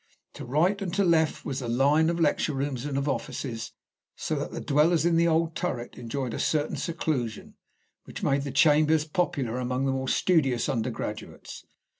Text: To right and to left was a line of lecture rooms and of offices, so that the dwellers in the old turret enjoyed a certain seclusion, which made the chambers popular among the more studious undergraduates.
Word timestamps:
To 0.33 0.45
right 0.45 0.81
and 0.81 0.91
to 0.95 1.03
left 1.03 1.45
was 1.45 1.61
a 1.61 1.67
line 1.67 2.09
of 2.09 2.19
lecture 2.19 2.55
rooms 2.55 2.85
and 2.87 2.97
of 2.97 3.07
offices, 3.07 3.71
so 4.15 4.33
that 4.39 4.49
the 4.49 4.59
dwellers 4.59 5.05
in 5.05 5.15
the 5.15 5.27
old 5.27 5.55
turret 5.55 5.93
enjoyed 5.95 6.33
a 6.33 6.39
certain 6.39 6.75
seclusion, 6.75 7.53
which 8.05 8.23
made 8.23 8.41
the 8.41 8.49
chambers 8.49 9.05
popular 9.05 9.59
among 9.59 9.85
the 9.85 9.91
more 9.91 10.07
studious 10.09 10.67
undergraduates. 10.67 11.67